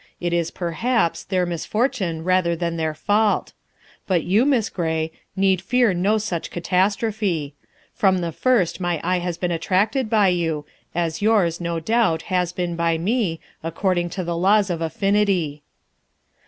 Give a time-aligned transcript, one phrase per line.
[0.19, 3.53] It is, perhaps, their misfortune rather than their fault.
[4.07, 7.53] But you, Miss Gray, need fear no such catastrophe.
[7.93, 12.51] From the first my eye has been attracted by you, as yours, no doubt, has
[12.51, 15.61] been by me, according to the laws of affinity."